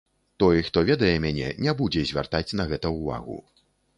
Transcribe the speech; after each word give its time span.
Той, 0.43 0.61
хто 0.69 0.81
ведае 0.89 1.11
мяне, 1.25 1.51
не 1.67 1.75
будзе 1.83 2.01
звяртаць 2.11 2.55
на 2.61 2.67
гэта 2.71 2.93
ўвагу. 2.99 3.37